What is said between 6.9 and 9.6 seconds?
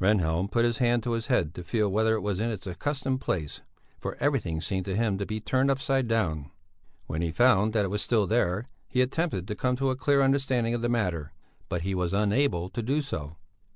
When he found that it was still there, he attempted to